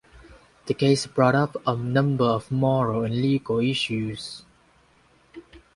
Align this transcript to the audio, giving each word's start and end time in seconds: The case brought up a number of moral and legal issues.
The 0.65 0.73
case 0.73 1.05
brought 1.05 1.35
up 1.35 1.57
a 1.67 1.75
number 1.77 2.25
of 2.25 2.49
moral 2.49 3.03
and 3.03 3.21
legal 3.21 3.59
issues. 3.59 4.41